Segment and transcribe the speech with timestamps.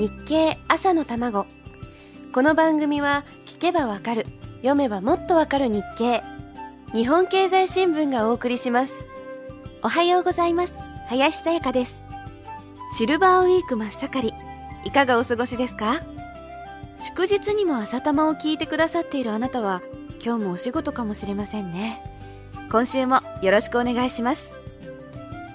[0.00, 1.46] 日経朝の卵。
[2.32, 4.24] この番組は聞けばわかる
[4.62, 6.22] 読めばもっとわかる日経。
[6.94, 9.06] 日本経済新聞がお送りします。
[9.82, 10.74] おはようございます。
[11.10, 12.02] 林さやかです。
[12.96, 14.32] シルバーウィーク真っ盛り。
[14.86, 16.00] いかがお過ごしですか？
[17.00, 19.82] 祝日にも朝玉を聞いてくださっているあなたは
[20.24, 22.02] 今日もお仕事かもしれませんね。
[22.72, 24.54] 今週もよろしくお願いします。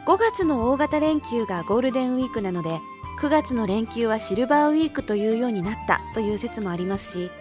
[0.06, 2.80] 5月の大型連休がゴールデンウィークなので
[3.20, 7.32] 9月の連休はシルバーウィークというようになったという説もありますし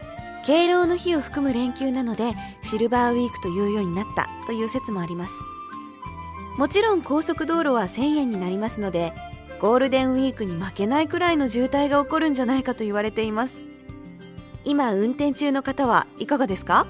[0.45, 5.35] 敬老の日を含む連休なのでシルバーウィークというようになったという説もあります。
[6.57, 9.13] もちろん高速道路は1000円になりますので
[9.61, 13.65] ゴールデンウィークに負けないくらいの渋滞が起こるんじゃないかと言われています。
[14.65, 16.87] 今運転中の方はいかがですか？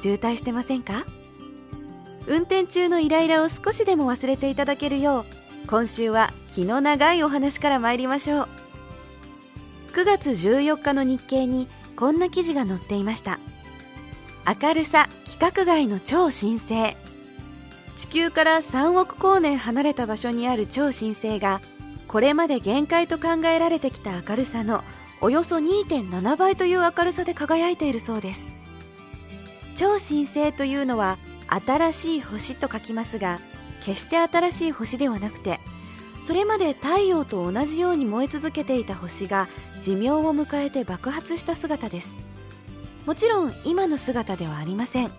[0.00, 1.06] 渋滞してませんか？
[2.26, 5.24] 運転中のイライラを少しでも忘れていただけるよう
[5.66, 8.48] 今週は気の長いお話から参りましょう。
[9.94, 13.40] 9月14日の日経にこんな記事が載っていました。
[14.46, 16.96] 明るさ規格外の超新星。
[17.96, 21.60] 地球から3億光年離れた場所にある超新星が
[22.06, 24.84] これまで限界と考えられてきた明るさの
[25.20, 28.54] およそ2.7倍という明るさで輝いているそうです。
[29.74, 33.40] 超新星というのは新しい星と書きますが
[33.86, 35.60] 決して新しい星ではなくて
[36.24, 39.48] それまで太陽と同じように燃え続けていた星が
[39.80, 42.16] 寿命を迎えて爆発した姿です。
[43.04, 45.12] もちろん今の姿ではありません。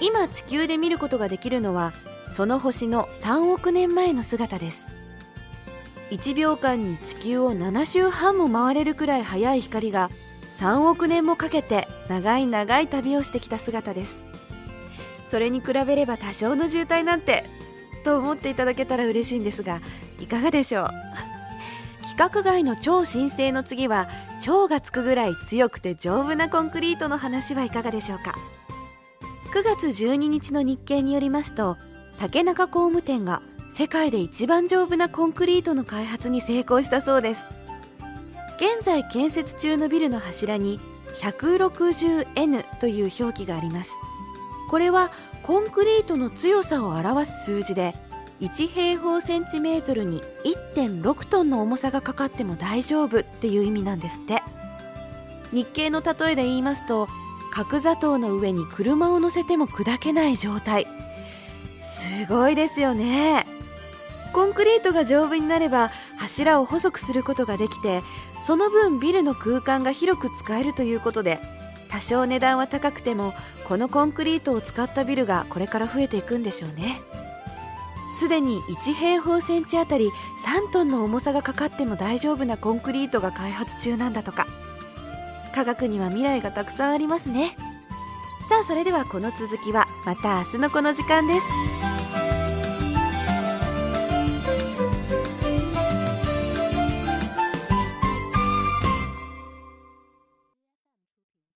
[0.00, 1.92] 今地球で見ることができるのは
[2.30, 4.86] その星の3億年前の姿です。
[6.12, 10.10] 1秒間に地球を7周半も回れるくらい速い光が
[10.60, 14.31] 3億年もかけて長い長い旅をしてきた姿です。
[15.32, 17.46] それに比べれば多少の渋滞なんて
[18.04, 19.80] と思っていただけたら嬉しいんですが
[20.20, 20.90] いかがでしょう？
[22.02, 24.10] 規格外の超新星の次は
[24.42, 28.34] 超がつくぐらい強くて丈夫なコンクリートの話はいかがでしょうか
[29.54, 31.78] ？9月12日の日経によりますと
[32.18, 33.40] 竹中工務店が
[33.70, 37.46] 世界で一番丈夫なコンクリートの開発に成功したそうです。
[38.56, 40.78] 現在建設中のビルの柱に
[41.22, 43.92] 160N という表記があります。
[44.72, 45.10] これは
[45.42, 47.94] コンクリートの強さを表す数字で
[48.40, 50.22] 1平方センチメートルに
[50.74, 54.42] 1.6トンの重さがかかっても大丈夫っていう意味なんですって。
[55.52, 57.06] 日経の例えで言いますと
[57.52, 60.86] 角砂糖の上に車を乗せても砕けない状態。
[61.82, 63.46] すごいですよね。
[64.32, 68.02] コンクリートが丈夫になれば柱を細くすることができて
[68.40, 71.40] その分ビルの空間が広く使えるということで
[71.92, 73.34] 多少値段は高くても
[73.68, 77.02] このコンクリートを使ったビルがこれから増えていくんでしょうね。
[78.18, 80.10] すでに1平方センチあたり
[80.44, 84.46] 3トンの重さがかかっても大丈夫なコンクリートが開発中なんだとか。
[85.54, 87.54] 科学には未来がたくさんありますね。
[88.48, 91.46] さあそれではこの続きはまた明日のこの時間です。